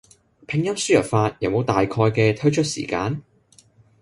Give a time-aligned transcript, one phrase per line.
[0.47, 3.21] 拼音輸入法有冇大概嘅推出時間？